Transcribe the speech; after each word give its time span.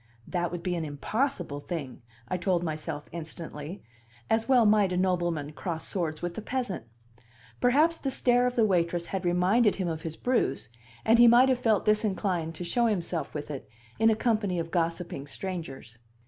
That 0.27 0.51
would 0.51 0.63
be 0.63 0.73
an 0.73 0.83
impossible 0.83 1.59
thing, 1.59 2.01
I 2.27 2.35
told 2.35 2.63
myself 2.63 3.05
instantly; 3.11 3.83
as 4.31 4.49
well 4.49 4.65
might 4.65 4.91
a 4.91 4.97
nobleman 4.97 5.51
cross 5.51 5.87
swords 5.87 6.23
with 6.23 6.35
a 6.39 6.41
peasant. 6.41 6.85
Perhaps 7.59 7.99
the 7.99 8.09
stare 8.09 8.47
of 8.47 8.55
the 8.55 8.65
waitress 8.65 9.05
had 9.13 9.25
reminded 9.25 9.75
him 9.75 9.87
of 9.87 10.01
his 10.01 10.17
bruise, 10.17 10.69
and 11.05 11.19
he 11.19 11.27
might 11.27 11.49
have 11.49 11.59
felt 11.59 11.85
disinclined 11.85 12.55
to 12.55 12.63
show 12.63 12.87
himself 12.87 13.35
with 13.35 13.51
it 13.51 13.69
in 13.99 14.09
a 14.09 14.15
company 14.15 14.57
of 14.57 14.71
gossiping 14.71 15.27
strangers. 15.27 15.99